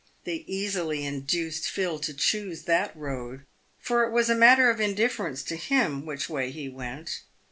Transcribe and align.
They 0.23 0.37
easily 0.47 1.05
induced 1.05 1.69
Phil 1.69 1.99
to 1.99 2.11
choose 2.11 2.63
that 2.63 2.91
road, 2.97 3.45
for 3.77 4.03
it 4.03 4.11
was 4.11 4.31
a 4.31 4.35
matter 4.35 4.71
of 4.71 4.81
indifference 4.81 5.43
to 5.43 5.55
him 5.55 6.07
which 6.07 6.27
way 6.27 6.49
he 6.49 6.67
went. 6.69 7.21